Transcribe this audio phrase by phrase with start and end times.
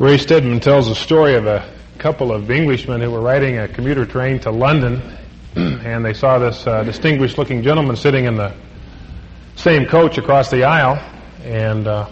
[0.00, 4.06] Ray Stedman tells a story of a couple of Englishmen who were riding a commuter
[4.06, 5.02] train to London,
[5.54, 8.54] and they saw this uh, distinguished looking gentleman sitting in the
[9.56, 10.96] same coach across the aisle,
[11.44, 12.08] and uh,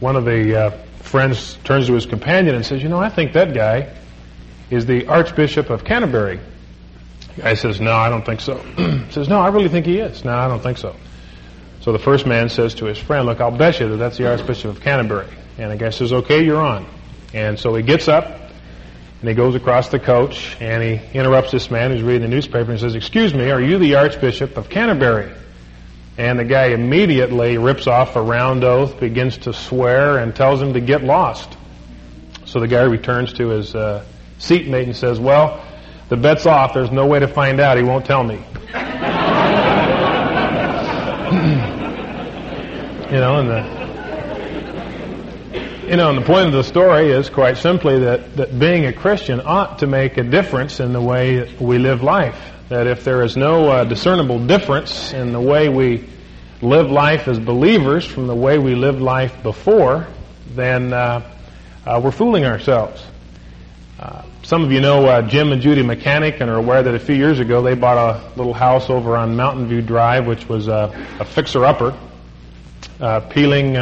[0.00, 0.70] one of the uh,
[1.00, 3.90] friends turns to his companion and says, You know, I think that guy
[4.68, 6.38] is the Archbishop of Canterbury.
[7.36, 8.62] The guy says, No, I don't think so.
[9.08, 10.26] says, No, I really think he is.
[10.26, 10.94] No, I don't think so.
[11.80, 14.30] So the first man says to his friend, Look, I'll bet you that that's the
[14.30, 15.28] Archbishop of Canterbury.
[15.56, 16.86] And the guy says, Okay, you're on.
[17.32, 18.24] And so he gets up
[19.20, 22.70] and he goes across the coach and he interrupts this man who's reading the newspaper
[22.70, 25.34] and says, Excuse me, are you the Archbishop of Canterbury?
[26.16, 30.72] And the guy immediately rips off a round oath, begins to swear, and tells him
[30.72, 31.56] to get lost.
[32.44, 34.04] So the guy returns to his uh,
[34.38, 35.64] seatmate and says, Well,
[36.08, 36.74] the bet's off.
[36.74, 37.76] There's no way to find out.
[37.76, 38.34] He won't tell me.
[43.10, 43.77] you know, and the
[45.88, 48.92] you know, and the point of the story is quite simply that, that being a
[48.92, 52.38] Christian ought to make a difference in the way we live life.
[52.68, 56.06] That if there is no uh, discernible difference in the way we
[56.60, 60.06] live life as believers from the way we lived life before,
[60.54, 61.34] then uh,
[61.86, 63.02] uh, we're fooling ourselves.
[63.98, 67.00] Uh, some of you know uh, Jim and Judy Mechanic and are aware that a
[67.00, 70.68] few years ago they bought a little house over on Mountain View Drive, which was
[70.68, 71.96] a fixer-upper,
[73.00, 73.78] uh, peeling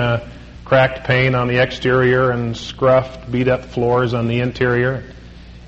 [0.67, 5.05] cracked paint on the exterior and scruffed, beat up floors on the interior,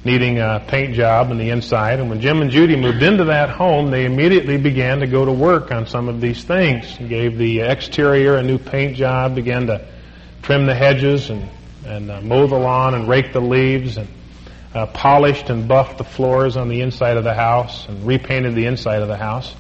[0.05, 2.01] needing a paint job on the inside.
[2.01, 5.31] And when Jim and Judy moved into that home, they immediately began to go to
[5.31, 6.99] work on some of these things.
[6.99, 9.87] Gave the exterior a new paint job, began to
[10.43, 11.49] trim the hedges and,
[11.87, 14.09] and uh, mow the lawn and rake the leaves and
[14.75, 18.67] uh, polished and buffed the floors on the inside of the house and repainted the
[18.67, 19.55] inside of the house.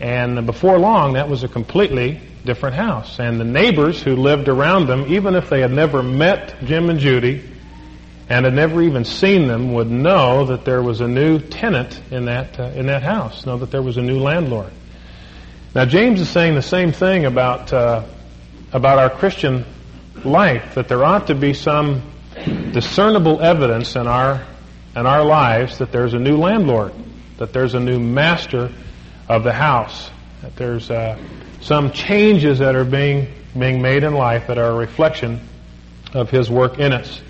[0.00, 3.18] And before long, that was a completely different house.
[3.18, 6.98] And the neighbors who lived around them, even if they had never met Jim and
[6.98, 7.42] Judy
[8.28, 12.26] and had never even seen them, would know that there was a new tenant in
[12.26, 14.70] that, uh, in that house, know that there was a new landlord.
[15.74, 18.04] Now, James is saying the same thing about, uh,
[18.72, 19.64] about our Christian
[20.24, 22.02] life, that there ought to be some
[22.72, 24.46] discernible evidence in our,
[24.96, 26.92] in our lives that there's a new landlord,
[27.38, 28.70] that there's a new master
[29.28, 30.10] of the house,
[30.42, 31.18] that there's uh,
[31.64, 33.26] some changes that are being,
[33.58, 35.40] being made in life that are a reflection
[36.12, 37.22] of His work in us.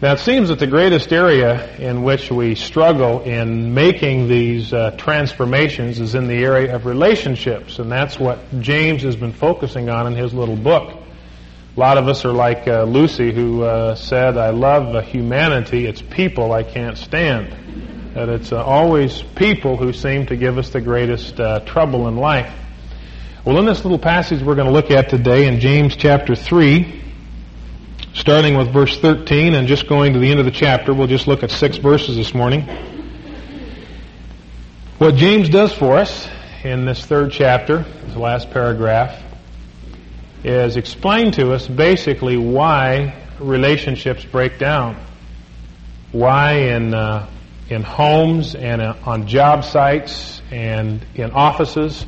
[0.00, 4.92] Now, it seems that the greatest area in which we struggle in making these uh,
[4.96, 10.06] transformations is in the area of relationships, and that's what James has been focusing on
[10.06, 10.90] in his little book.
[11.76, 16.00] A lot of us are like uh, Lucy, who uh, said, I love humanity, it's
[16.00, 18.14] people I can't stand.
[18.14, 22.16] That it's uh, always people who seem to give us the greatest uh, trouble in
[22.16, 22.52] life.
[23.44, 27.02] Well, in this little passage we're going to look at today in James chapter 3,
[28.14, 31.26] starting with verse 13 and just going to the end of the chapter, we'll just
[31.26, 32.62] look at six verses this morning.
[34.96, 36.26] What James does for us
[36.62, 37.84] in this third chapter,
[38.14, 39.22] the last paragraph,
[40.42, 44.96] is explain to us basically why relationships break down.
[46.12, 47.28] Why in, uh,
[47.68, 52.06] in homes and uh, on job sites and in offices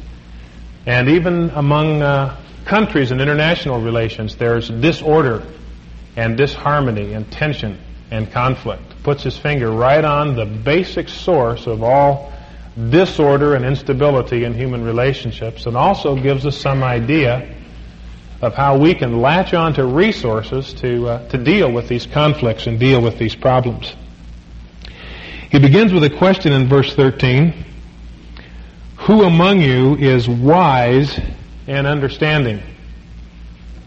[0.87, 5.43] and even among uh, countries and international relations, there's disorder
[6.17, 7.79] and disharmony and tension
[8.11, 9.03] and conflict.
[9.03, 12.33] Puts his finger right on the basic source of all
[12.91, 17.55] disorder and instability in human relationships and also gives us some idea
[18.43, 22.67] of how we can latch on to resources to, uh, to deal with these conflicts
[22.67, 23.95] and deal with these problems.
[25.51, 27.65] He begins with a question in verse 13.
[29.07, 31.17] Who among you is wise
[31.69, 32.61] and understanding?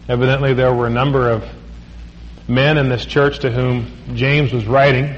[0.08, 1.44] Evidently, there were a number of
[2.48, 5.14] men in this church to whom James was writing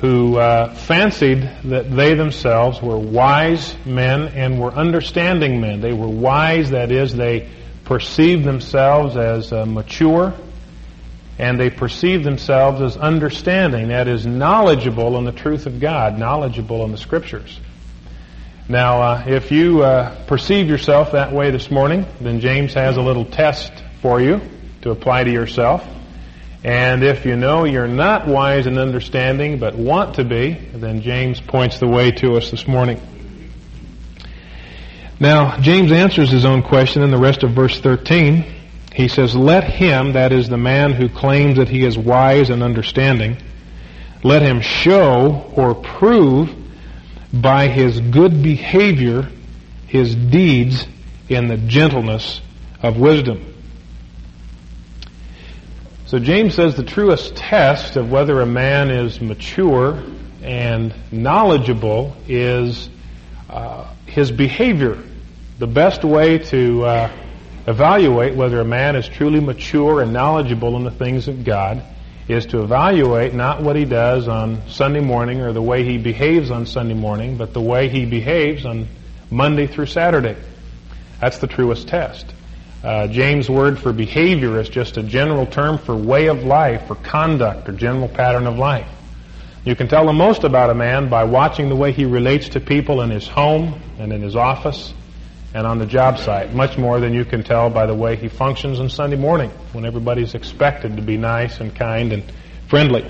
[0.00, 5.82] who uh, fancied that they themselves were wise men and were understanding men.
[5.82, 7.50] They were wise, that is, they
[7.84, 10.34] perceived themselves as uh, mature
[11.38, 16.82] and they perceived themselves as understanding, that is, knowledgeable in the truth of God, knowledgeable
[16.86, 17.60] in the Scriptures.
[18.68, 23.00] Now, uh, if you uh, perceive yourself that way this morning, then James has a
[23.00, 23.72] little test
[24.02, 24.40] for you
[24.82, 25.86] to apply to yourself.
[26.64, 31.40] And if you know you're not wise and understanding but want to be, then James
[31.40, 33.00] points the way to us this morning.
[35.20, 38.52] Now, James answers his own question in the rest of verse 13.
[38.92, 42.64] He says, Let him, that is the man who claims that he is wise and
[42.64, 43.36] understanding,
[44.24, 46.65] let him show or prove
[47.40, 49.28] by his good behavior,
[49.86, 50.86] his deeds
[51.30, 52.40] and the gentleness
[52.82, 53.54] of wisdom.
[56.06, 60.02] So James says the truest test of whether a man is mature
[60.42, 62.88] and knowledgeable is
[63.50, 65.02] uh, his behavior.
[65.58, 67.12] The best way to uh,
[67.66, 71.82] evaluate whether a man is truly mature and knowledgeable in the things of God
[72.28, 76.50] is to evaluate not what he does on Sunday morning or the way he behaves
[76.50, 78.88] on Sunday morning, but the way he behaves on
[79.30, 80.36] Monday through Saturday.
[81.20, 82.26] That's the truest test.
[82.82, 86.96] Uh, James' word for behavior is just a general term for way of life or
[86.96, 88.88] conduct or general pattern of life.
[89.64, 92.60] You can tell the most about a man by watching the way he relates to
[92.60, 94.92] people in his home and in his office
[95.54, 98.28] and on the job site, much more than you can tell by the way he
[98.28, 102.24] functions on Sunday morning when everybody's expected to be nice and kind and
[102.68, 103.02] friendly.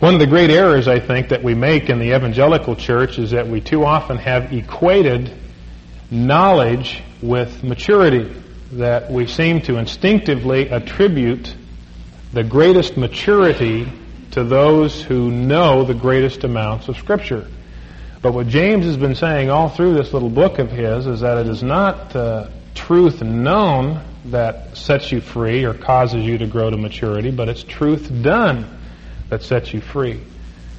[0.00, 3.30] One of the great errors, I think, that we make in the evangelical church is
[3.30, 5.32] that we too often have equated
[6.10, 8.30] knowledge with maturity,
[8.72, 11.54] that we seem to instinctively attribute
[12.32, 13.90] the greatest maturity
[14.32, 17.46] to those who know the greatest amounts of Scripture.
[18.24, 21.36] But what James has been saying all through this little book of his is that
[21.36, 24.00] it is not uh, truth known
[24.30, 28.80] that sets you free or causes you to grow to maturity, but it's truth done
[29.28, 30.22] that sets you free.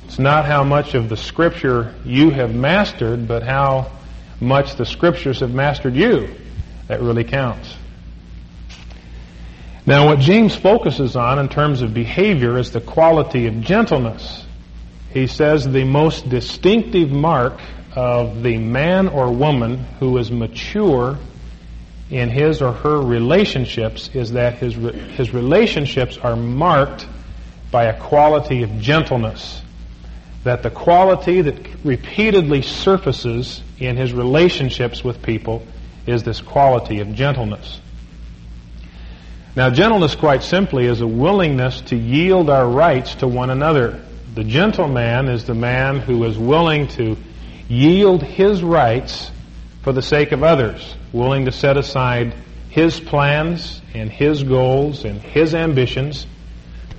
[0.05, 3.91] It's not how much of the Scripture you have mastered, but how
[4.41, 6.33] much the scriptures have mastered you.
[6.87, 7.75] That really counts.
[9.85, 14.44] Now, what James focuses on in terms of behavior is the quality of gentleness.
[15.15, 17.59] He says the most distinctive mark
[17.95, 21.17] of the man or woman who is mature
[22.11, 27.07] in his or her relationships is that his, his relationships are marked
[27.71, 29.61] by a quality of gentleness
[30.43, 35.65] that the quality that repeatedly surfaces in his relationships with people
[36.05, 37.79] is this quality of gentleness.
[39.55, 44.03] Now, gentleness, quite simply, is a willingness to yield our rights to one another.
[44.35, 47.15] The gentleman is the man who is willing to
[47.69, 49.31] yield his rights
[49.81, 52.35] for the sake of others, willing to set aside
[52.69, 56.27] his plans and his goals and his ambitions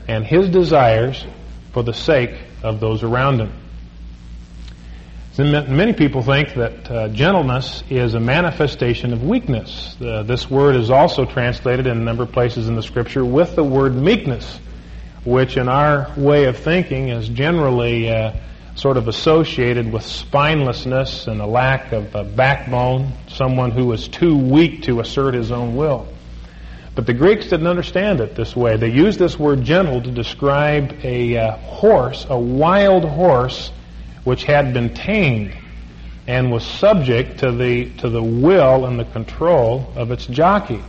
[0.08, 1.26] and his desires
[1.72, 3.52] for the sake of those around him.
[5.38, 9.94] Many people think that uh, gentleness is a manifestation of weakness.
[10.00, 13.54] Uh, this word is also translated in a number of places in the scripture with
[13.54, 14.58] the word meekness,
[15.26, 18.32] which in our way of thinking is generally uh,
[18.76, 24.36] sort of associated with spinelessness and a lack of uh, backbone, someone who is too
[24.36, 26.06] weak to assert his own will.
[26.94, 28.76] But the Greeks didn't understand it this way.
[28.76, 33.70] They used this word gentle to describe a uh, horse, a wild horse,
[34.24, 35.54] which had been tamed
[36.26, 40.82] and was subject to the, to the will and the control of its jockey.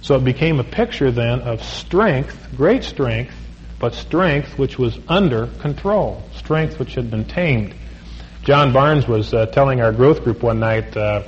[0.00, 3.34] So it became a picture then of strength, great strength,
[3.78, 7.74] but strength which was under control, strength which had been tamed.
[8.42, 11.22] John Barnes was uh, telling our growth group one night uh,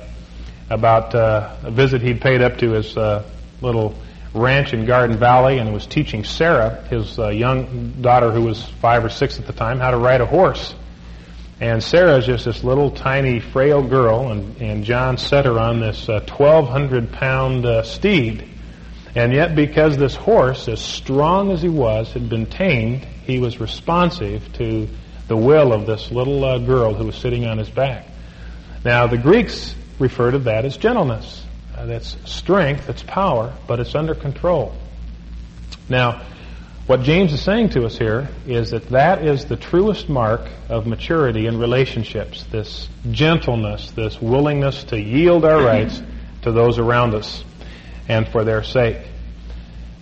[0.69, 3.27] about uh, a visit he'd paid up to his uh,
[3.61, 3.95] little
[4.33, 9.03] ranch in Garden Valley and was teaching Sarah, his uh, young daughter who was five
[9.03, 10.75] or six at the time, how to ride a horse.
[11.59, 15.79] And Sarah is just this little tiny frail girl, and, and John set her on
[15.79, 18.47] this uh, 1,200 pound uh, steed.
[19.17, 23.59] And yet, because this horse, as strong as he was, had been tamed, he was
[23.59, 24.87] responsive to
[25.27, 28.05] the will of this little uh, girl who was sitting on his back.
[28.85, 31.43] Now, the Greeks refer to that as gentleness.
[31.75, 34.75] Uh, that's strength, that's power, but it's under control.
[35.89, 36.23] Now,
[36.85, 40.85] what James is saying to us here is that that is the truest mark of
[40.85, 42.43] maturity in relationships.
[42.51, 46.03] This gentleness, this willingness to yield our rights
[46.43, 47.43] to those around us
[48.07, 49.06] and for their sake.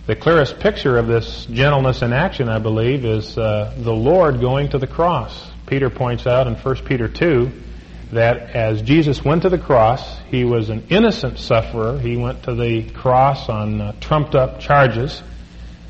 [0.06, 4.68] The clearest picture of this gentleness in action, I believe, is uh, the Lord going
[4.68, 5.50] to the cross.
[5.66, 7.50] Peter points out in 1 Peter 2
[8.12, 11.98] that as Jesus went to the cross, he was an innocent sufferer.
[11.98, 15.24] He went to the cross on uh, trumped up charges,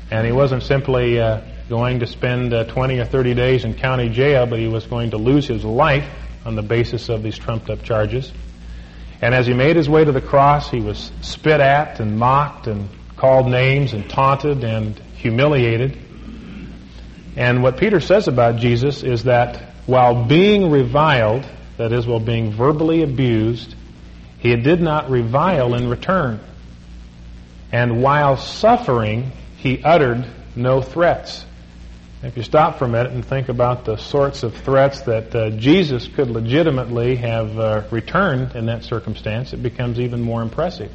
[0.09, 4.09] and he wasn't simply uh, going to spend uh, 20 or 30 days in county
[4.09, 6.09] jail, but he was going to lose his life
[6.43, 8.33] on the basis of these trumped up charges.
[9.21, 12.65] And as he made his way to the cross, he was spit at and mocked
[12.65, 15.97] and called names and taunted and humiliated.
[17.35, 21.45] And what Peter says about Jesus is that while being reviled,
[21.77, 23.75] that is, while being verbally abused,
[24.39, 26.39] he did not revile in return.
[27.71, 31.43] And while suffering, he uttered no threats.
[32.23, 35.49] If you stop for a minute and think about the sorts of threats that uh,
[35.51, 40.91] Jesus could legitimately have uh, returned in that circumstance, it becomes even more impressive.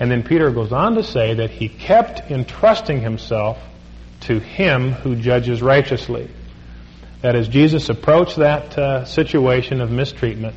[0.00, 3.58] And then Peter goes on to say that he kept entrusting himself
[4.20, 6.28] to him who judges righteously.
[7.22, 10.56] That as Jesus approached that uh, situation of mistreatment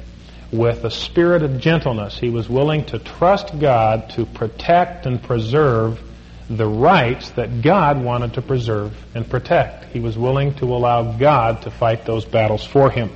[0.52, 6.02] with a spirit of gentleness, he was willing to trust God to protect and preserve
[6.50, 9.86] the rights that God wanted to preserve and protect.
[9.86, 13.12] He was willing to allow God to fight those battles for him.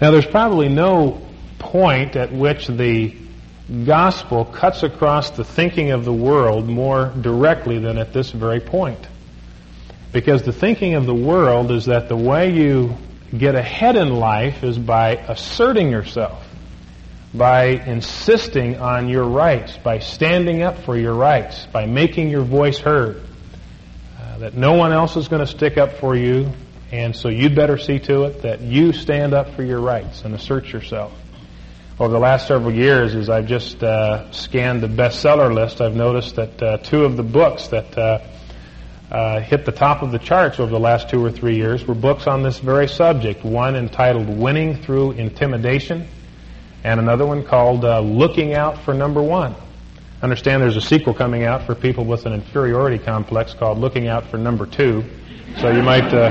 [0.00, 1.22] Now, there's probably no
[1.58, 3.16] point at which the
[3.84, 9.06] gospel cuts across the thinking of the world more directly than at this very point.
[10.10, 12.96] Because the thinking of the world is that the way you
[13.36, 16.46] get ahead in life is by asserting yourself,
[17.34, 22.78] by insisting on your rights, by standing up for your rights, by making your voice
[22.78, 23.22] heard.
[24.18, 26.50] Uh, that no one else is going to stick up for you,
[26.90, 30.34] and so you'd better see to it that you stand up for your rights and
[30.34, 31.12] assert yourself
[32.00, 36.36] over the last several years, as I've just uh, scanned the bestseller list, I've noticed
[36.36, 38.20] that uh, two of the books that uh,
[39.10, 41.96] uh, hit the top of the charts over the last two or three years were
[41.96, 43.44] books on this very subject.
[43.44, 46.06] One entitled Winning Through Intimidation,
[46.84, 49.56] and another one called uh, Looking Out for Number One.
[50.22, 54.24] Understand there's a sequel coming out for people with an inferiority complex called Looking Out
[54.30, 55.04] for Number Two,
[55.58, 56.30] so you might uh,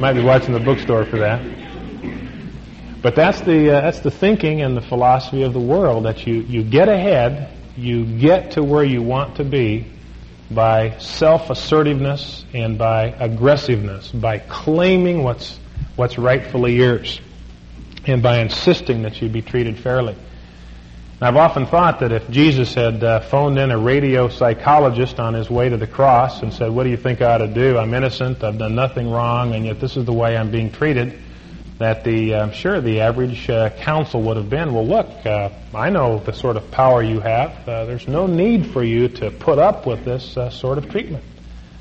[0.00, 1.67] might be watching the bookstore for that.
[3.00, 6.40] But that's the uh, that's the thinking and the philosophy of the world that you
[6.40, 9.86] you get ahead, you get to where you want to be
[10.50, 15.60] by self-assertiveness and by aggressiveness, by claiming what's
[15.94, 17.20] what's rightfully yours,
[18.06, 20.16] and by insisting that you be treated fairly.
[21.20, 25.50] I've often thought that if Jesus had uh, phoned in a radio psychologist on his
[25.50, 27.78] way to the cross and said, "What do you think I ought to do?
[27.78, 28.42] I'm innocent.
[28.42, 31.16] I've done nothing wrong, and yet this is the way I'm being treated."
[31.78, 33.70] That the I'm sure the average uh,
[34.14, 37.68] would have been, well, look, uh, I know the sort of power you have.
[37.68, 41.24] Uh, there's no need for you to put up with this uh, sort of treatment.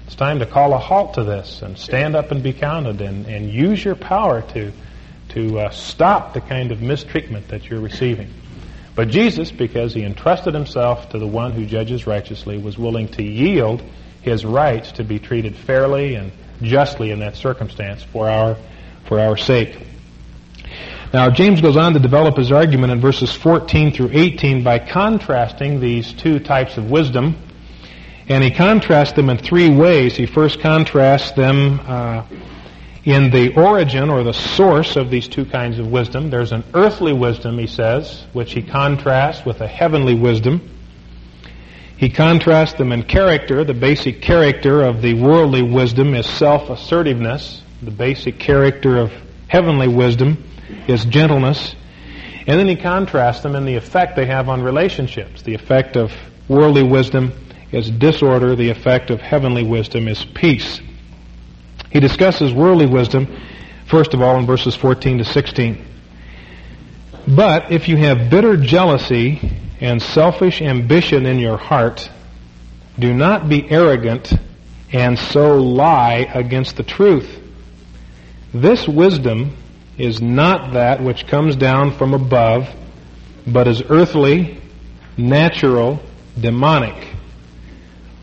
[0.06, 3.26] It's time to call a halt to this and stand up and be counted and,
[3.26, 4.72] and use your power to
[5.30, 8.30] to uh, stop the kind of mistreatment that you're receiving.
[8.96, 13.24] But Jesus, because he entrusted himself to the one who judges righteously, was willing to
[13.24, 13.84] yield
[14.22, 18.58] his rights to be treated fairly and justly in that circumstance for our
[19.08, 19.78] for our sake.
[21.14, 25.80] Now, James goes on to develop his argument in verses 14 through 18 by contrasting
[25.80, 27.38] these two types of wisdom.
[28.28, 30.18] And he contrasts them in three ways.
[30.18, 32.26] He first contrasts them uh,
[33.06, 36.30] in the origin or the source of these two kinds of wisdom.
[36.30, 40.70] There's an earthly wisdom, he says, which he contrasts with a heavenly wisdom.
[41.96, 43.64] He contrasts them in character.
[43.64, 47.62] The basic character of the worldly wisdom is self-assertiveness.
[47.82, 49.12] The basic character of
[49.48, 50.44] heavenly wisdom
[50.88, 51.76] is gentleness.
[52.48, 55.44] And then he contrasts them in the effect they have on relationships.
[55.44, 56.12] The effect of
[56.48, 57.34] worldly wisdom
[57.72, 58.56] is disorder.
[58.56, 60.82] The effect of heavenly wisdom is peace.
[61.92, 63.28] He discusses worldly wisdom,
[63.86, 65.86] first of all, in verses 14 to 16.
[67.28, 72.10] But if you have bitter jealousy and selfish ambition in your heart,
[72.98, 74.34] do not be arrogant
[74.92, 77.44] and so lie against the truth.
[78.62, 79.56] This wisdom
[80.00, 82.68] is not that which comes down from above,
[83.46, 84.60] but is earthly,
[85.16, 86.00] natural,
[86.40, 87.08] demonic.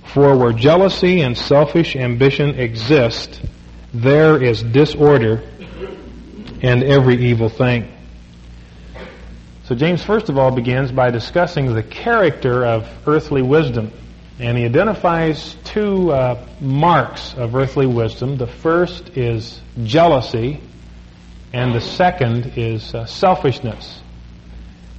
[0.07, 3.41] For where jealousy and selfish ambition exist,
[3.93, 5.49] there is disorder
[6.63, 7.93] and every evil thing.
[9.67, 13.93] So James first of all begins by discussing the character of earthly wisdom.
[14.41, 18.37] And he identifies two uh, marks of earthly wisdom.
[18.37, 20.61] The first is jealousy,
[21.53, 24.01] and the second is uh, selfishness.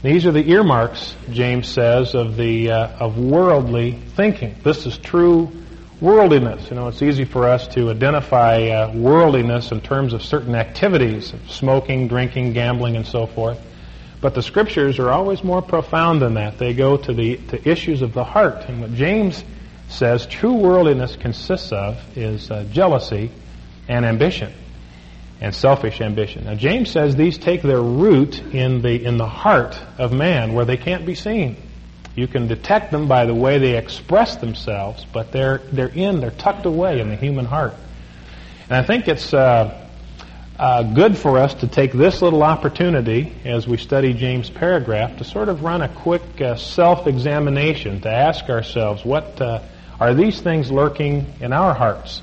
[0.03, 4.55] These are the earmarks, James says, of the uh, of worldly thinking.
[4.63, 5.51] This is true
[5.99, 6.69] worldliness.
[6.69, 11.33] You know, it's easy for us to identify uh, worldliness in terms of certain activities,
[11.47, 13.59] smoking, drinking, gambling, and so forth.
[14.21, 16.57] But the scriptures are always more profound than that.
[16.57, 18.65] They go to the to issues of the heart.
[18.67, 19.43] And what James
[19.89, 23.31] says true worldliness consists of is uh, jealousy
[23.87, 24.51] and ambition
[25.41, 26.45] and selfish ambition.
[26.45, 30.65] Now James says these take their root in the in the heart of man where
[30.65, 31.57] they can't be seen.
[32.15, 36.31] You can detect them by the way they express themselves, but they're they're in, they're
[36.31, 37.73] tucked away in the human heart.
[38.69, 39.84] And I think it's uh,
[40.57, 45.23] uh, good for us to take this little opportunity as we study James' paragraph to
[45.23, 49.61] sort of run a quick uh, self-examination to ask ourselves what uh,
[49.99, 52.21] are these things lurking in our hearts?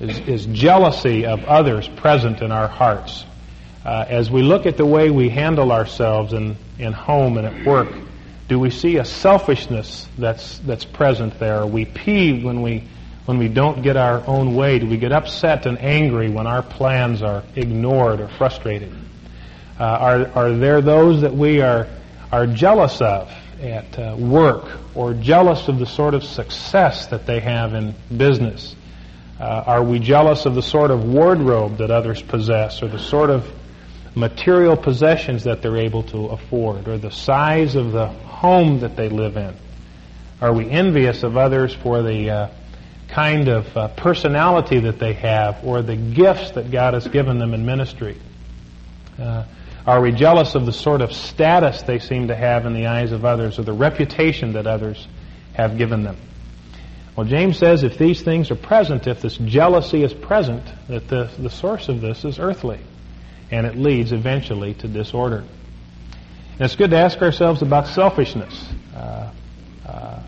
[0.00, 3.24] is, is jealousy of others present in our hearts.
[3.84, 7.66] Uh, as we look at the way we handle ourselves in, in home and at
[7.66, 7.88] work,
[8.50, 11.58] Do we see a selfishness that's, that's present there?
[11.58, 12.82] Are we peeved when we,
[13.30, 14.80] when we don't get our own way?
[14.80, 18.92] Do we get upset and angry when our plans are ignored or frustrated?
[19.78, 21.86] Uh, are, are there those that we are,
[22.32, 23.30] are jealous of
[23.62, 24.64] at uh, work
[24.96, 28.74] or jealous of the sort of success that they have in business?
[29.38, 33.30] Uh, are we jealous of the sort of wardrobe that others possess or the sort
[33.30, 33.48] of
[34.16, 39.08] material possessions that they're able to afford or the size of the home that they
[39.08, 39.54] live in?
[40.40, 42.48] Are we envious of others for the uh,
[43.10, 47.54] kind of uh, personality that they have or the gifts that God has given them
[47.54, 48.16] in ministry?
[49.18, 49.44] Uh,
[49.86, 53.12] are we jealous of the sort of status they seem to have in the eyes
[53.12, 55.06] of others or the reputation that others
[55.54, 56.16] have given them?
[57.16, 61.30] Well, James says if these things are present, if this jealousy is present, that the,
[61.38, 62.80] the source of this is earthly.
[63.50, 65.38] And it leads eventually to disorder.
[65.38, 68.68] And it's good to ask ourselves about selfishness.
[68.94, 69.32] Uh,
[69.86, 70.22] uh,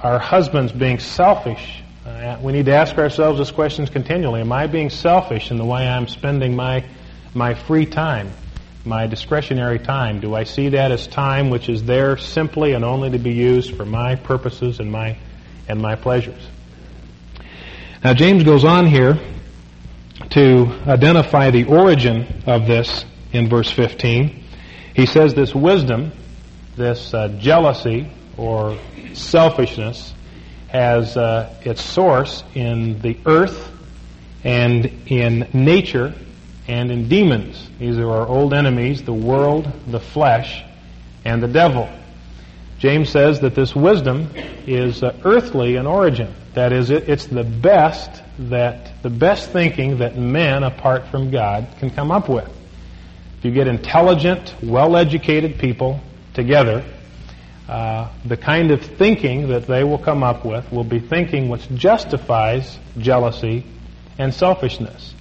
[0.00, 1.82] our husbands being selfish.
[2.28, 4.42] Uh, we need to ask ourselves these questions continually.
[4.42, 6.84] Am I being selfish in the way I'm spending my,
[7.32, 8.30] my free time?
[8.84, 10.20] my discretionary time?
[10.20, 13.76] Do I see that as time which is there simply and only to be used
[13.76, 15.18] for my purposes and my
[15.68, 16.40] and my pleasures?
[18.04, 19.18] Now James goes on here
[20.30, 24.44] to identify the origin of this in verse 15.
[24.94, 26.12] He says this wisdom,
[26.76, 28.78] this uh, jealousy or
[29.12, 30.14] selfishness
[30.68, 33.72] has uh, its source in the earth
[34.44, 36.14] and in nature
[36.66, 37.70] and in demons.
[37.78, 40.62] These are our old enemies, the world, the flesh,
[41.24, 41.88] and the devil.
[42.78, 44.30] James says that this wisdom
[44.66, 46.32] is uh, earthly in origin.
[46.54, 51.66] That is, it, it's the best that the best thinking that men, apart from God,
[51.78, 52.48] can come up with.
[53.38, 56.00] If you get intelligent, well-educated people
[56.34, 56.84] together,
[57.68, 61.68] uh, the kind of thinking that they will come up with will be thinking which
[61.74, 63.64] justifies jealousy
[64.18, 65.14] and selfishness.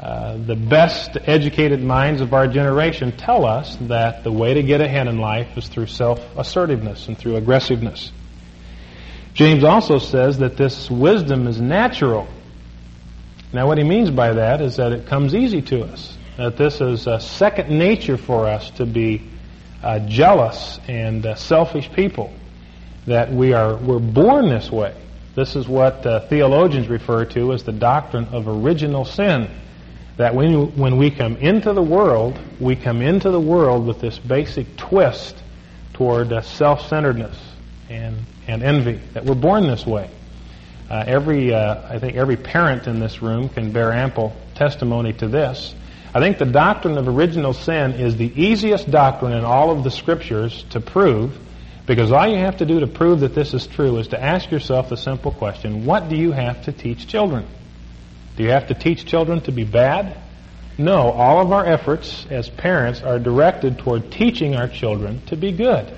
[0.00, 4.80] Uh, the best educated minds of our generation tell us that the way to get
[4.80, 8.10] ahead in life is through self-assertiveness and through aggressiveness.
[9.34, 12.26] James also says that this wisdom is natural.
[13.52, 16.16] Now what he means by that is that it comes easy to us.
[16.36, 19.28] That this is a second nature for us to be
[19.82, 22.32] uh, jealous and uh, selfish people.
[23.06, 24.94] That we are, we're born this way.
[25.34, 29.50] This is what uh, theologians refer to as the doctrine of original sin
[30.16, 34.18] that when, when we come into the world, we come into the world with this
[34.18, 35.36] basic twist
[35.94, 37.36] toward uh, self-centeredness
[37.88, 38.16] and,
[38.46, 40.10] and envy, that we're born this way.
[40.90, 45.28] Uh, every, uh, I think every parent in this room can bear ample testimony to
[45.28, 45.74] this.
[46.14, 49.90] I think the doctrine of original sin is the easiest doctrine in all of the
[49.90, 51.38] scriptures to prove
[51.86, 54.50] because all you have to do to prove that this is true is to ask
[54.50, 57.46] yourself the simple question, what do you have to teach children?
[58.36, 60.16] Do you have to teach children to be bad?
[60.78, 65.52] No, all of our efforts as parents are directed toward teaching our children to be
[65.52, 65.92] good.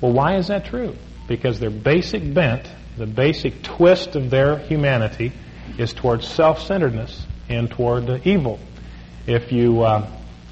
[0.00, 0.94] Well, why is that true?
[1.26, 5.32] Because their basic bent, the basic twist of their humanity,
[5.78, 8.58] is toward self-centeredness and toward evil.
[9.28, 10.08] If you uh,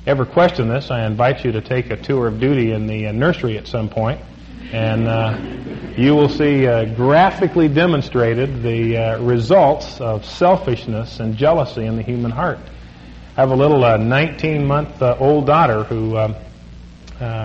[0.06, 3.12] ever question this, I invite you to take a tour of duty in the uh,
[3.12, 4.20] nursery at some point
[4.70, 5.38] and uh,
[5.96, 12.02] you will see uh, graphically demonstrated the uh, results of selfishness and jealousy in the
[12.02, 12.58] human heart.
[13.38, 16.34] I have a little 19-month uh, old daughter who um,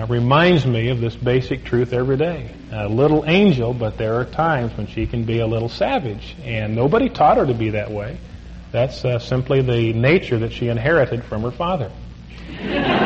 [0.08, 2.50] reminds me of this basic truth every day.
[2.72, 6.74] A little angel, but there are times when she can be a little savage, and
[6.76, 8.18] nobody taught her to be that way.
[8.72, 11.92] That's simply the nature that she inherited from her father.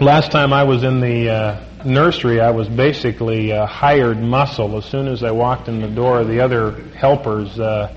[0.00, 4.76] Last time I was in the uh, nursery, I was basically a hired muscle.
[4.76, 7.94] As soon as I walked in the door, the other helpers uh,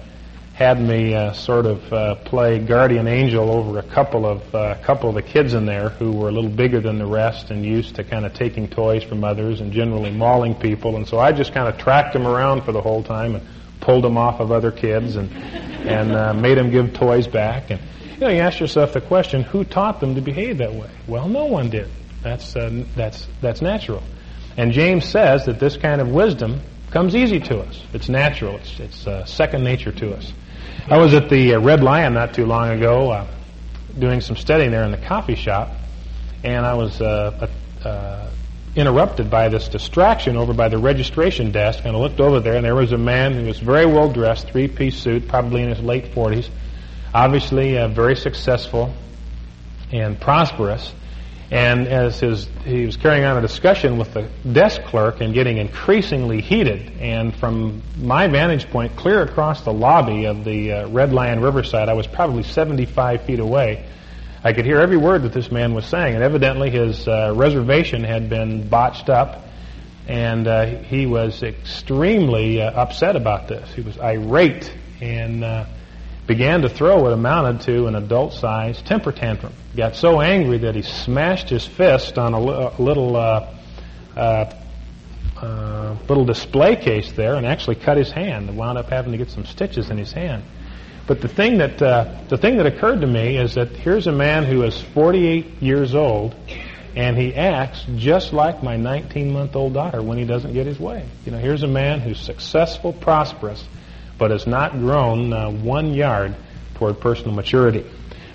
[0.57, 5.07] had me uh, sort of uh, play guardian angel over a couple of uh, couple
[5.07, 7.93] of the kids in there who were a little bigger than the rest and used
[7.93, 10.95] to kind of taking toys from others and generally mauling people.
[10.95, 13.47] And so I just kind of tracked them around for the whole time and
[13.81, 17.79] pulled them off of other kids and and uh, made them give toys back and
[18.15, 20.89] you know, you ask yourself the question, who taught them to behave that way?
[21.05, 21.87] Well, no one did.
[22.23, 24.01] That's, uh, that's, that's natural.
[24.57, 27.79] And James says that this kind of wisdom comes easy to us.
[27.93, 28.55] It's natural.
[28.55, 30.33] It's, it's uh, second nature to us.
[30.89, 33.27] I was at the uh, Red Lion not too long ago uh,
[33.99, 35.69] doing some studying there in the coffee shop,
[36.45, 37.49] and I was uh,
[38.73, 42.63] interrupted by this distraction over by the registration desk, and I looked over there, and
[42.63, 46.05] there was a man who was very well dressed, three-piece suit, probably in his late
[46.13, 46.47] 40s,
[47.13, 48.93] obviously uh, very successful,
[49.91, 50.93] and prosperous.
[51.49, 55.57] And as his, he was carrying on a discussion with the desk clerk and getting
[55.57, 61.13] increasingly heated, and from my vantage point, clear across the lobby of the uh, Red
[61.13, 63.85] Lion Riverside, I was probably 75 feet away.
[64.43, 68.03] I could hear every word that this man was saying, and evidently his uh, reservation
[68.03, 69.45] had been botched up,
[70.05, 73.73] and uh, he was extremely uh, upset about this.
[73.73, 75.65] He was irate and uh,
[76.27, 79.53] began to throw what amounted to an adult-sized temper tantrum.
[79.75, 83.53] Got so angry that he smashed his fist on a, li- little uh,
[84.15, 84.53] uh,
[85.41, 88.49] uh, little display case there, and actually cut his hand.
[88.49, 90.43] And wound up having to get some stitches in his hand.
[91.07, 94.11] But the thing that uh, the thing that occurred to me is that here's a
[94.11, 96.35] man who is 48 years old,
[96.95, 101.07] and he acts just like my 19-month-old daughter when he doesn't get his way.
[101.25, 103.63] You know, here's a man who's successful, prosperous,
[104.17, 106.35] but has not grown uh, one yard
[106.75, 107.85] toward personal maturity.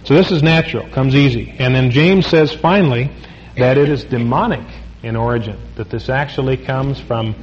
[0.04, 1.54] So this is natural, comes easy.
[1.58, 3.10] And then James says finally
[3.56, 4.66] that it is demonic
[5.02, 7.34] in origin, that this actually comes from,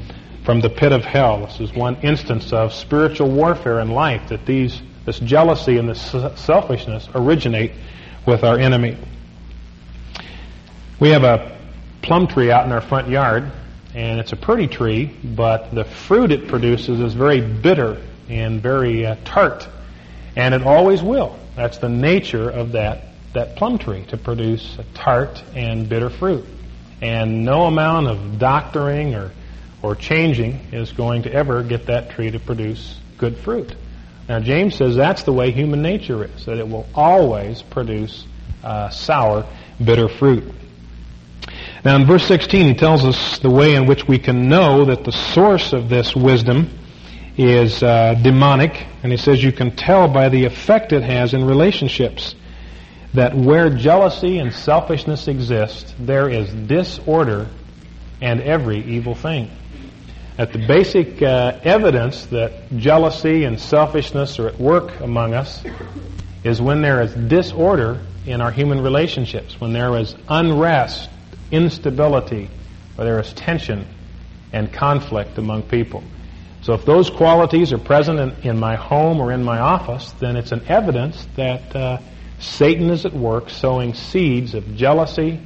[0.43, 1.45] from the pit of hell.
[1.45, 6.01] This is one instance of spiritual warfare in life, that these, this jealousy and this
[6.35, 7.71] selfishness originate
[8.25, 8.97] with our enemy.
[10.99, 11.57] We have a
[12.01, 13.51] plum tree out in our front yard,
[13.93, 19.05] and it's a pretty tree, but the fruit it produces is very bitter and very
[19.05, 19.67] uh, tart,
[20.35, 21.37] and it always will.
[21.55, 26.45] That's the nature of that that plum tree to produce a tart and bitter fruit,
[27.01, 29.31] and no amount of doctoring or
[29.81, 33.75] or changing is going to ever get that tree to produce good fruit.
[34.27, 38.25] Now James says that's the way human nature is; that it will always produce
[38.63, 39.45] uh, sour,
[39.83, 40.43] bitter fruit.
[41.83, 45.03] Now in verse 16 he tells us the way in which we can know that
[45.03, 46.69] the source of this wisdom
[47.39, 51.45] is uh, demonic, and he says you can tell by the effect it has in
[51.45, 52.35] relationships
[53.13, 57.47] that where jealousy and selfishness exist, there is disorder
[58.21, 59.49] and every evil thing.
[60.35, 65.63] That the basic uh, evidence that jealousy and selfishness are at work among us
[66.43, 71.09] is when there is disorder in our human relationships, when there is unrest,
[71.51, 72.49] instability,
[72.97, 73.87] or there is tension
[74.51, 76.03] and conflict among people.
[76.69, 80.35] So if those qualities are present in, in, my home or in my office, then
[80.35, 81.97] it's an evidence that uh,
[82.37, 85.39] Satan is at work sowing seeds of jealousy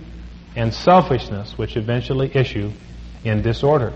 [0.57, 2.73] and selfishness, which eventually issue
[3.23, 3.93] in disorder.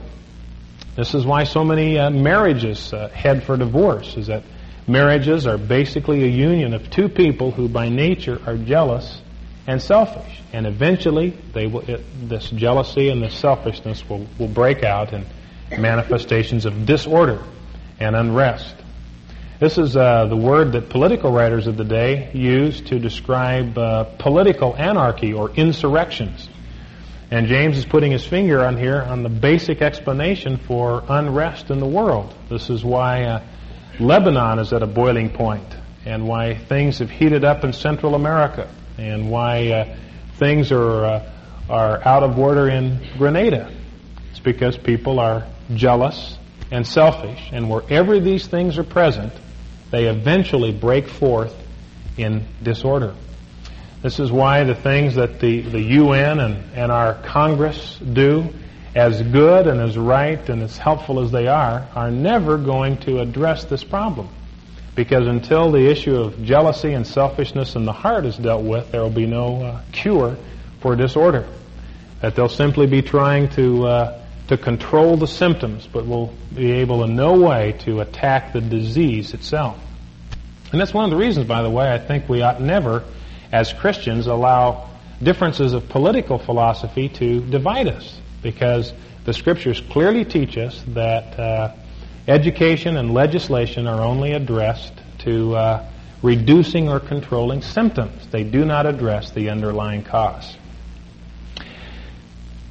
[0.96, 4.44] This is why so many uh, marriages uh, head for divorce, is that
[4.88, 9.22] marriages are basically a union of two people who by nature are jealous
[9.68, 10.42] and selfish.
[10.54, 15.26] And eventually, they will, it, this jealousy and this selfishness will, will break out and
[15.72, 17.44] manifestations of disorder
[18.00, 18.76] and unrest.
[19.60, 24.04] This is uh, the word that political writers of the day use to describe uh,
[24.20, 26.48] political anarchy or insurrections.
[27.32, 31.80] And James is putting his finger on here on the basic explanation for unrest in
[31.80, 32.34] the world.
[32.50, 33.44] This is why uh,
[34.00, 35.66] Lebanon is at a boiling point,
[36.06, 39.96] and why things have heated up in Central America, and why uh,
[40.38, 41.32] things are uh,
[41.70, 43.72] are out of order in Grenada.
[44.30, 46.38] It's because people are jealous,
[46.72, 47.50] and selfish.
[47.52, 49.34] And wherever these things are present,
[49.92, 51.56] they eventually break forth
[52.18, 53.16] in disorder.
[54.02, 58.54] This is why the things that the, the UN and, and our Congress do,
[58.96, 63.20] as good and as right and as helpful as they are, are never going to
[63.20, 64.30] address this problem.
[64.96, 69.02] Because until the issue of jealousy and selfishness in the heart is dealt with, there
[69.02, 70.38] will be no uh, cure
[70.80, 71.48] for disorder.
[72.22, 77.04] That they'll simply be trying to uh, to control the symptoms, but will be able
[77.04, 79.78] in no way to attack the disease itself.
[80.72, 83.04] And that's one of the reasons, by the way, I think we ought never,
[83.52, 84.90] as Christians, allow
[85.22, 88.94] differences of political philosophy to divide us, because
[89.26, 91.74] the Scriptures clearly teach us that uh,
[92.28, 95.90] education and legislation are only addressed to uh,
[96.22, 98.28] reducing or controlling symptoms.
[98.28, 100.56] They do not address the underlying cause.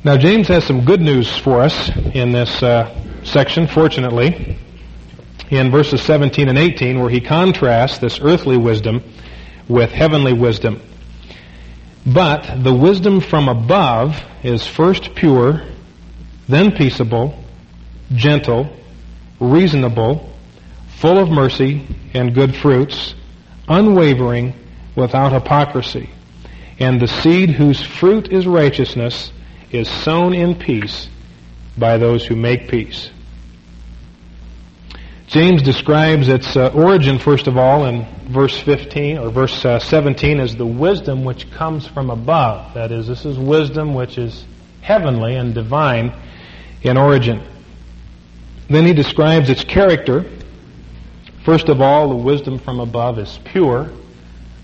[0.07, 4.57] Now, James has some good news for us in this uh, section, fortunately,
[5.51, 9.03] in verses 17 and 18, where he contrasts this earthly wisdom
[9.67, 10.81] with heavenly wisdom.
[12.07, 15.65] But the wisdom from above is first pure,
[16.47, 17.43] then peaceable,
[18.13, 18.77] gentle,
[19.41, 20.33] reasonable,
[20.99, 23.17] full of mercy and good fruits,
[23.67, 24.55] unwavering,
[24.95, 26.11] without hypocrisy.
[26.79, 29.33] And the seed whose fruit is righteousness
[29.71, 31.09] is sown in peace
[31.77, 33.11] by those who make peace.
[35.27, 40.39] James describes its uh, origin, first of all, in verse 15 or verse uh, 17
[40.39, 42.75] as the wisdom which comes from above.
[42.75, 44.45] That is, this is wisdom which is
[44.83, 46.15] heavenly and divine
[46.83, 47.43] in origin.
[48.69, 50.31] Then he describes its character.
[51.45, 53.91] First of all, the wisdom from above is pure.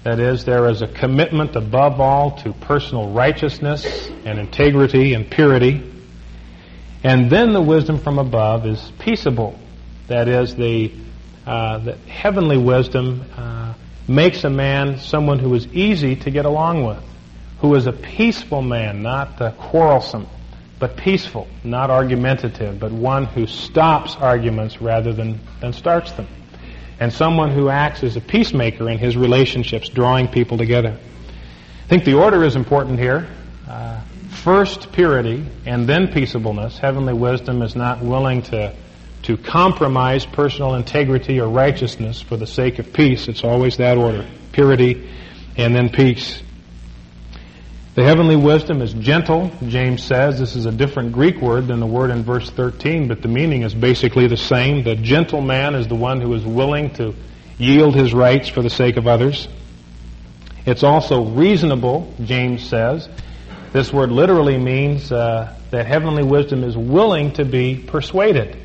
[0.04, 5.88] That is, there is a commitment above all to personal righteousness and integrity and purity.
[7.04, 9.58] And then the wisdom from above is peaceable.
[10.08, 10.92] That is, the,
[11.46, 13.74] uh, the heavenly wisdom uh,
[14.08, 17.02] makes a man someone who is easy to get along with,
[17.60, 20.26] who is a peaceful man, not uh, quarrelsome,
[20.80, 26.26] but peaceful, not argumentative, but one who stops arguments rather than, than starts them.
[27.02, 30.96] And someone who acts as a peacemaker in his relationships, drawing people together.
[30.96, 33.26] I think the order is important here.
[33.68, 36.78] Uh, first purity and then peaceableness.
[36.78, 38.72] Heavenly wisdom is not willing to
[39.22, 43.26] to compromise personal integrity or righteousness for the sake of peace.
[43.26, 44.24] It's always that order.
[44.52, 45.10] Purity
[45.56, 46.40] and then peace.
[47.94, 50.38] The heavenly wisdom is gentle, James says.
[50.38, 53.64] This is a different Greek word than the word in verse 13, but the meaning
[53.64, 54.82] is basically the same.
[54.82, 57.14] The gentle man is the one who is willing to
[57.58, 59.46] yield his rights for the sake of others.
[60.64, 63.10] It's also reasonable, James says.
[63.74, 68.56] This word literally means uh, that heavenly wisdom is willing to be persuaded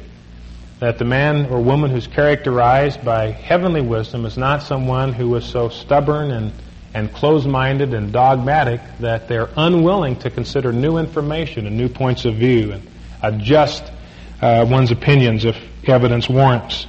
[0.80, 5.46] that the man or woman who's characterized by heavenly wisdom is not someone who is
[5.46, 6.54] so stubborn and,
[6.94, 12.36] and closed-minded and dogmatic that they're unwilling to consider new information and new points of
[12.36, 12.88] view and
[13.22, 13.84] adjust
[14.42, 16.88] uh, one's opinions if evidence warrants.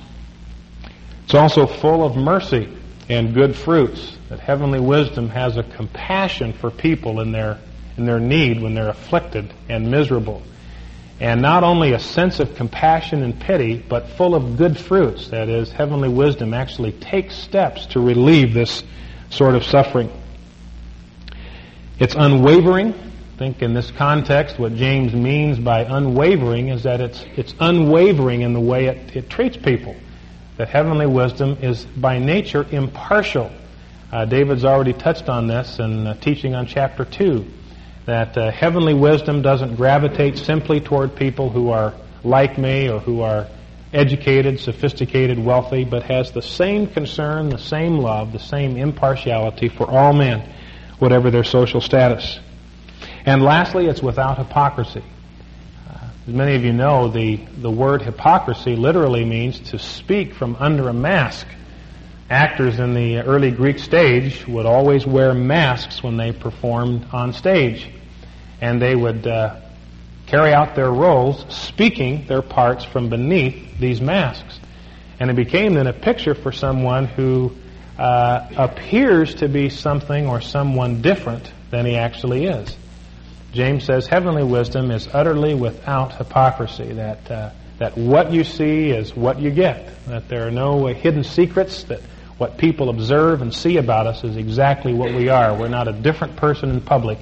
[1.24, 2.68] It's also full of mercy
[3.08, 4.16] and good fruits.
[4.28, 7.58] That heavenly wisdom has a compassion for people in their
[7.96, 10.42] in their need when they're afflicted and miserable
[11.20, 15.28] and not only a sense of compassion and pity, but full of good fruits.
[15.28, 18.84] That is, heavenly wisdom actually takes steps to relieve this
[19.30, 20.10] sort of suffering.
[21.98, 22.94] It's unwavering.
[22.94, 28.42] I think in this context, what James means by unwavering is that it's, it's unwavering
[28.42, 29.94] in the way it, it treats people.
[30.56, 33.50] That heavenly wisdom is by nature impartial.
[34.10, 37.46] Uh, David's already touched on this in uh, teaching on chapter 2
[38.06, 41.92] that uh, heavenly wisdom doesn't gravitate simply toward people who are
[42.24, 43.46] like me or who are
[43.92, 49.88] educated, sophisticated, wealthy, but has the same concern, the same love, the same impartiality for
[49.88, 50.48] all men,
[50.98, 52.38] whatever their social status.
[53.24, 55.02] And lastly, it's without hypocrisy.
[55.88, 60.56] Uh, as many of you know, the, the word hypocrisy literally means to speak from
[60.56, 61.46] under a mask.
[62.30, 67.88] Actors in the early Greek stage would always wear masks when they performed on stage
[68.60, 69.60] and they would uh,
[70.28, 74.60] carry out their roles speaking their parts from beneath these masks.
[75.18, 77.52] And it became then a picture for someone who
[77.98, 82.76] uh, appears to be something or someone different than he actually is.
[83.52, 89.16] James says heavenly wisdom is utterly without hypocrisy, that, uh, that what you see is
[89.16, 92.00] what you get, that there are no uh, hidden secrets, that
[92.36, 95.58] what people observe and see about us is exactly what we are.
[95.58, 97.18] We're not a different person in public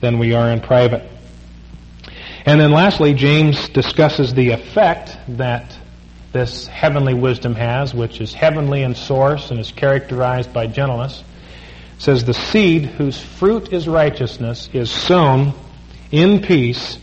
[0.00, 1.08] than we are in private.
[2.46, 5.76] And then lastly, James discusses the effect that
[6.32, 11.24] this heavenly wisdom has, which is heavenly in source and is characterized by gentleness.
[11.96, 15.54] It says, The seed whose fruit is righteousness is sown
[16.12, 16.98] in peace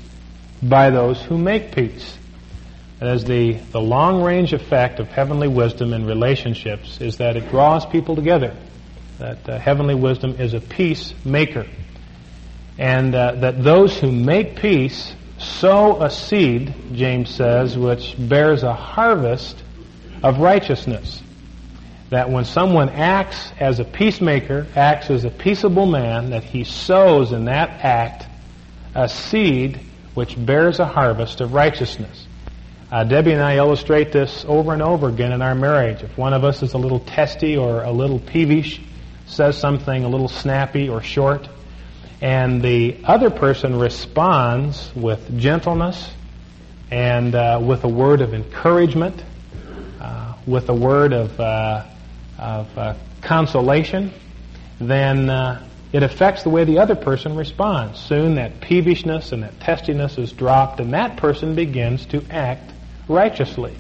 [0.62, 2.18] by those who make peace.
[3.02, 7.86] As the, the long range effect of heavenly wisdom in relationships is that it draws
[7.86, 8.56] people together.
[9.20, 11.68] That uh, heavenly wisdom is a peacemaker
[12.78, 18.74] and uh, that those who make peace sow a seed, James says, which bears a
[18.74, 19.62] harvest
[20.24, 21.22] of righteousness.
[22.10, 27.32] That when someone acts as a peacemaker, acts as a peaceable man, that he sows
[27.32, 28.26] in that act
[28.96, 29.80] a seed
[30.14, 32.28] which bears a harvest of righteousness.
[32.92, 36.04] Uh, Debbie and I illustrate this over and over again in our marriage.
[36.04, 38.80] If one of us is a little testy or a little peevish,
[39.26, 41.50] says something a little snappy or short,
[42.24, 46.10] and the other person responds with gentleness
[46.90, 49.22] and uh, with a word of encouragement,
[50.00, 51.84] uh, with a word of, uh,
[52.40, 54.14] of uh, consolation,
[54.80, 58.00] then uh, it affects the way the other person responds.
[58.00, 62.72] Soon that peevishness and that testiness is dropped, and that person begins to act
[63.10, 63.76] righteously.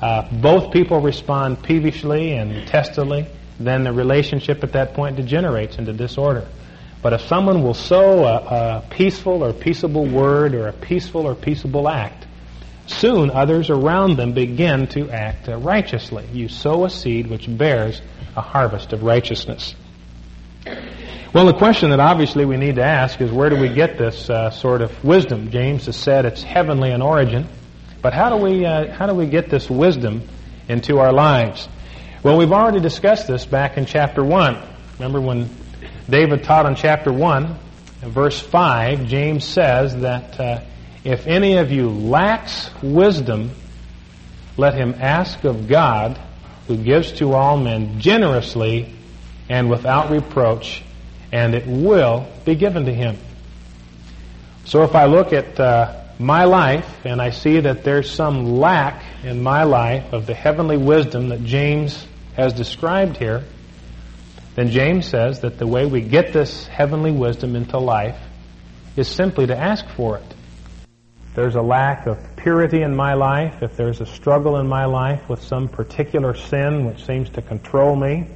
[0.00, 3.26] Uh, both people respond peevishly and testily,
[3.58, 6.46] then the relationship at that point degenerates into disorder.
[7.02, 11.34] But if someone will sow a, a peaceful or peaceable word or a peaceful or
[11.34, 12.26] peaceable act,
[12.86, 16.26] soon others around them begin to act righteously.
[16.32, 18.02] You sow a seed which bears
[18.36, 19.74] a harvest of righteousness.
[21.32, 24.28] Well, the question that obviously we need to ask is where do we get this
[24.28, 25.50] uh, sort of wisdom?
[25.50, 27.46] James has said it's heavenly in origin,
[28.02, 30.22] but how do we uh, how do we get this wisdom
[30.68, 31.68] into our lives?
[32.24, 34.60] Well, we've already discussed this back in chapter one.
[34.98, 35.48] Remember when
[36.10, 37.56] David taught in chapter one,
[38.00, 40.60] verse five, James says that uh,
[41.04, 43.50] if any of you lacks wisdom,
[44.56, 46.20] let him ask of God,
[46.66, 48.94] who gives to all men generously
[49.48, 50.82] and without reproach
[51.32, 53.16] and it will be given to him.
[54.64, 59.02] So if I look at uh, my life and I see that there's some lack
[59.24, 63.44] in my life of the heavenly wisdom that James has described here,
[64.54, 68.18] then James says that the way we get this heavenly wisdom into life
[68.96, 70.34] is simply to ask for it.
[71.28, 74.86] If there's a lack of purity in my life, if there's a struggle in my
[74.86, 78.26] life with some particular sin which seems to control me,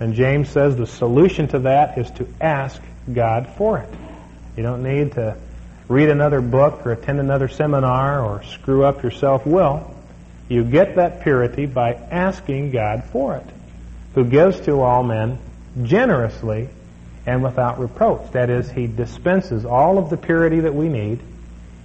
[0.00, 2.82] and James says the solution to that is to ask
[3.12, 3.88] God for it.
[4.56, 5.36] You don't need to
[5.88, 9.94] read another book or attend another seminar or screw up your self-will.
[10.48, 13.46] You get that purity by asking God for it,
[14.14, 15.38] who gives to all men
[15.82, 16.68] generously
[17.26, 18.30] and without reproach.
[18.32, 21.20] That is, He dispenses all of the purity that we need,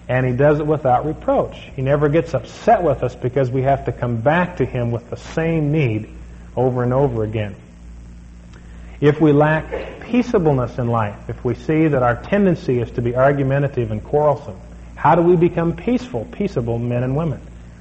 [0.07, 1.57] and He does it without reproach.
[1.75, 5.09] He never gets upset with us because we have to come back to Him with
[5.09, 6.09] the same need
[6.55, 7.55] over and over again.
[9.01, 13.15] If we lack peaceableness in life, if we see that our tendency is to be
[13.15, 14.59] argumentative and quarrelsome,
[14.95, 17.39] how do we become peaceful, peaceable men and women?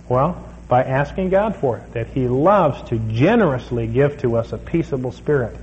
[0.08, 4.58] Well, by asking God for it, that He loves to generously give to us a
[4.58, 5.56] peaceable spirit.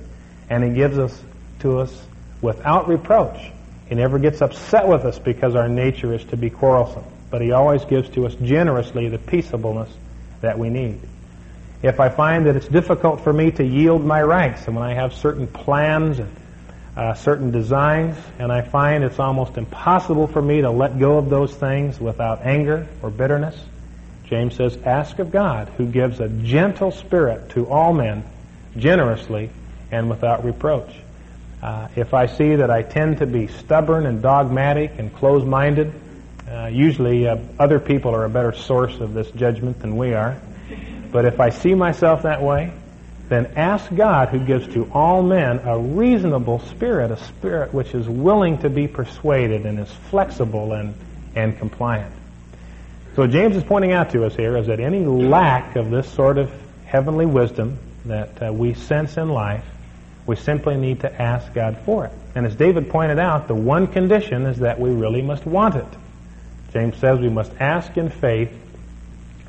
[0.50, 1.22] And He gives us
[1.60, 2.02] to us
[2.40, 3.38] without reproach.
[3.88, 7.04] He never gets upset with us because our nature is to be quarrelsome.
[7.30, 9.90] But He always gives to us generously the peaceableness
[10.40, 11.00] that we need
[11.82, 14.94] if I find that it's difficult for me to yield my rights, and when I
[14.94, 16.34] have certain plans and
[16.96, 21.28] uh, certain designs, and I find it's almost impossible for me to let go of
[21.28, 23.56] those things without anger or bitterness,
[24.28, 28.24] James says, ask of God, who gives a gentle spirit to all men,
[28.76, 29.50] generously
[29.90, 30.90] and without reproach.
[31.62, 35.92] Uh, if I see that I tend to be stubborn and dogmatic and close minded,
[36.50, 40.36] uh, usually uh, other people are a better source of this judgment than we are.
[41.10, 42.72] But if I see myself that way,
[43.28, 48.08] then ask God who gives to all men a reasonable spirit, a spirit which is
[48.08, 50.94] willing to be persuaded and is flexible and,
[51.34, 52.12] and compliant.
[53.16, 56.36] So James is pointing out to us here is that any lack of this sort
[56.36, 56.52] of
[56.84, 59.64] heavenly wisdom that uh, we sense in life,
[60.26, 62.12] we simply need to ask God for it.
[62.34, 65.86] And as David pointed out, the one condition is that we really must want it.
[66.74, 68.52] James says we must ask in faith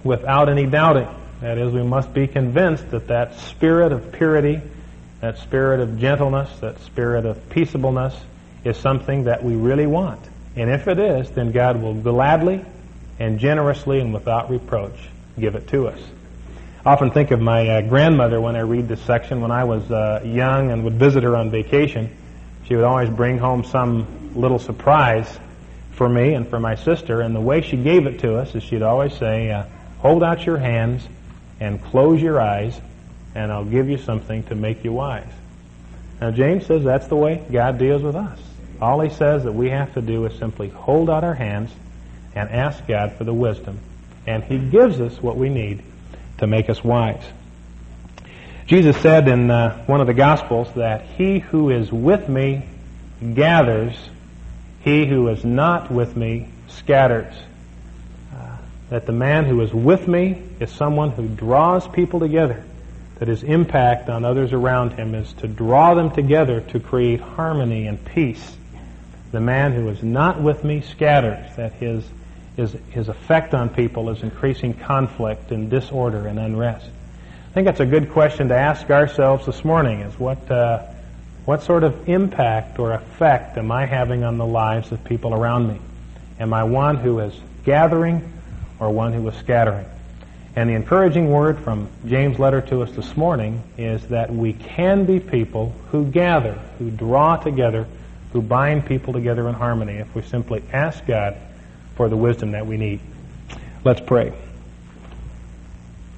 [0.02, 1.10] without any doubting.
[1.42, 4.62] That is, we must be convinced that that spirit of purity,
[5.20, 8.16] that spirit of gentleness, that spirit of peaceableness
[8.64, 10.22] is something that we really want.
[10.56, 12.64] And if it is, then God will gladly
[13.20, 14.98] and generously and without reproach
[15.40, 16.00] give it to us.
[16.86, 19.42] I often think of my uh, grandmother when I read this section.
[19.42, 22.16] When I was uh, young and would visit her on vacation,
[22.66, 25.40] she would always bring home some little surprise
[25.92, 27.22] for me and for my sister.
[27.22, 29.66] And the way she gave it to us is she'd always say, uh,
[30.00, 31.06] hold out your hands
[31.60, 32.80] and close your eyes,
[33.36, 35.32] and I'll give you something to make you wise.
[36.22, 38.40] Now, James says that's the way God deals with us.
[38.80, 41.72] All he says that we have to do is simply hold out our hands
[42.38, 43.80] and ask God for the wisdom,
[44.26, 45.84] and he gives us what we need
[46.38, 47.24] to make us wise.
[48.66, 52.64] Jesus said in uh, one of the Gospels that he who is with me
[53.34, 53.98] gathers,
[54.82, 57.34] he who is not with me scatters
[58.90, 62.64] that the man who is with me is someone who draws people together,
[63.20, 67.88] that his impact on others around him is to draw them together to create harmony
[67.88, 68.56] and peace.
[69.32, 72.06] The man who is not with me scatters, that his,
[72.58, 76.90] his, his effect on people is increasing conflict and disorder and unrest.
[77.52, 80.84] I think that's a good question to ask ourselves this morning is what, uh,
[81.46, 85.68] what sort of impact or effect am I having on the lives of people around
[85.70, 85.80] me?
[86.40, 87.34] Am I one who is
[87.64, 88.34] gathering
[88.80, 89.86] or one who is scattering.
[90.56, 95.06] And the encouraging word from James' letter to us this morning is that we can
[95.06, 97.86] be people who gather, who draw together,
[98.34, 101.38] who bind people together in harmony if we simply ask God
[101.98, 103.02] for the wisdom that we need.
[103.84, 104.32] Let's pray.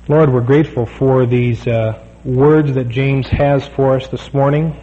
[0.10, 4.76] Lord, we're grateful for these uh, words that James has for us this morning.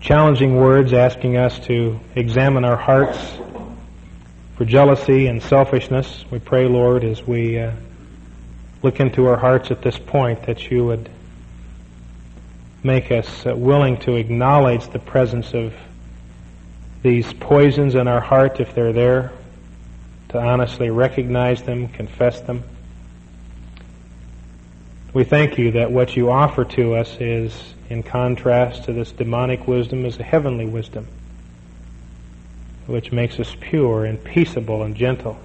[0.00, 3.18] Challenging words asking us to examine our hearts
[4.56, 6.24] for jealousy and selfishness.
[6.30, 7.72] We pray, Lord, as we uh,
[8.82, 11.10] look into our hearts at this point, that you would
[12.82, 15.74] make us uh, willing to acknowledge the presence of
[17.02, 19.32] these poisons in our heart if they're there,
[20.34, 22.64] to honestly recognize them, confess them.
[25.12, 27.56] We thank you that what you offer to us is,
[27.88, 31.06] in contrast to this demonic wisdom, is a heavenly wisdom,
[32.88, 35.38] which makes us pure and peaceable and gentle.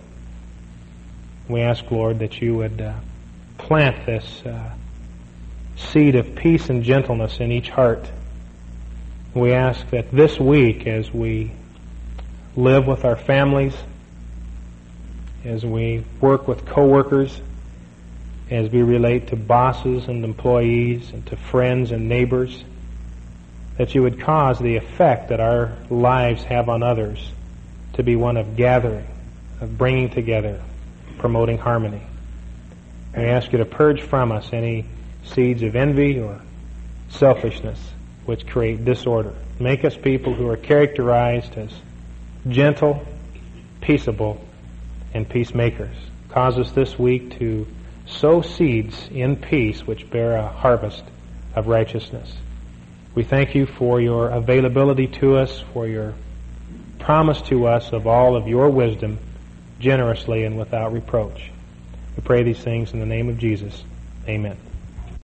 [1.48, 2.96] We ask, Lord, that you would uh,
[3.60, 4.72] plant this uh,
[5.78, 8.10] seed of peace and gentleness in each heart.
[9.36, 11.52] We ask that this week, as we
[12.56, 13.76] live with our families,
[15.46, 17.42] as we work with coworkers,
[18.50, 22.64] as we relate to bosses and employees and to friends and neighbors,
[23.78, 27.32] that you would cause the effect that our lives have on others
[27.94, 29.08] to be one of gathering,
[29.62, 30.62] of bringing together,
[31.20, 32.02] promoting harmony.
[33.16, 34.86] We ask you to purge from us any
[35.24, 36.42] seeds of envy or
[37.10, 37.80] selfishness
[38.26, 39.34] which create disorder.
[39.60, 41.72] Make us people who are characterized as
[42.48, 43.06] gentle,
[43.82, 44.40] peaceable,
[45.14, 45.96] and peacemakers.
[46.30, 47.68] Cause us this week to
[48.06, 51.04] sow seeds in peace which bear a harvest
[51.56, 52.34] of righteousness.
[53.16, 56.14] We thank you for your availability to us, for your
[57.00, 59.20] promise to us of all of your wisdom
[59.80, 61.52] generously and without reproach.
[62.16, 63.84] We pray these things in the name of Jesus.
[64.28, 64.69] Amen.